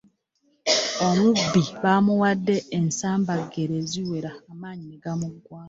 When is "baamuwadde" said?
1.81-2.55